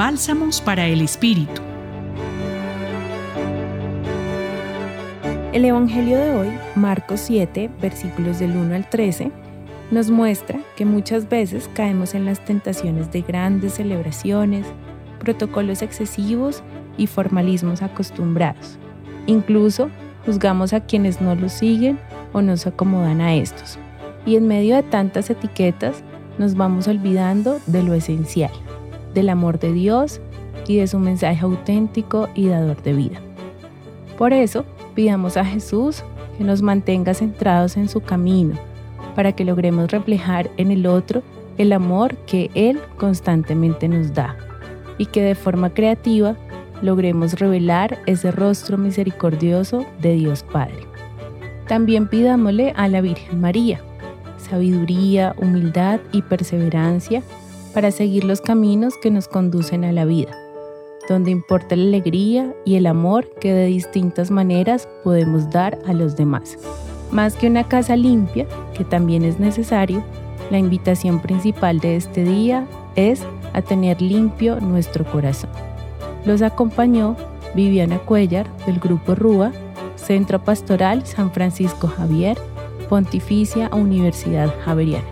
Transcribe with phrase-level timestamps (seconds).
[0.00, 1.60] Bálsamos para el Espíritu.
[5.52, 9.30] El Evangelio de hoy, Marcos 7, versículos del 1 al 13,
[9.90, 14.64] nos muestra que muchas veces caemos en las tentaciones de grandes celebraciones,
[15.18, 16.62] protocolos excesivos
[16.96, 18.78] y formalismos acostumbrados.
[19.26, 19.90] Incluso
[20.24, 22.00] juzgamos a quienes no los siguen
[22.32, 23.78] o no se acomodan a estos.
[24.24, 26.02] Y en medio de tantas etiquetas
[26.38, 28.52] nos vamos olvidando de lo esencial,
[29.14, 30.20] del amor de Dios
[30.66, 33.20] y de su mensaje auténtico y dador de vida.
[34.18, 34.64] Por eso,
[34.94, 36.02] pidamos a Jesús
[36.36, 38.54] que nos mantenga centrados en su camino,
[39.14, 41.22] para que logremos reflejar en el otro
[41.58, 44.36] el amor que Él constantemente nos da
[44.98, 46.36] y que de forma creativa
[46.82, 50.86] logremos revelar ese rostro misericordioso de Dios Padre.
[51.66, 53.80] También pidámosle a la Virgen María
[54.50, 57.22] sabiduría, humildad y perseverancia
[57.72, 60.36] para seguir los caminos que nos conducen a la vida,
[61.08, 66.16] donde importa la alegría y el amor que de distintas maneras podemos dar a los
[66.16, 66.58] demás.
[67.10, 70.04] Más que una casa limpia, que también es necesario,
[70.50, 73.22] la invitación principal de este día es
[73.52, 75.50] a tener limpio nuestro corazón.
[76.24, 77.16] Los acompañó
[77.54, 79.52] Viviana Cuellar del Grupo Rúa,
[79.96, 82.38] Centro Pastoral San Francisco Javier,
[82.88, 85.06] Pontificia Universidad Javeriana.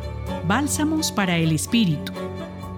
[0.47, 2.13] Bálsamos para el Espíritu.